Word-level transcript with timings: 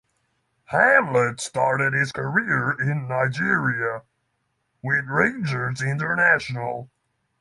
Hamlet 0.69 1.39
started 1.39 1.93
his 1.93 2.11
career 2.11 2.71
in 2.71 3.07
Nigeria 3.07 4.01
with 4.81 5.05
Rangers 5.07 5.79
International. 5.79 6.89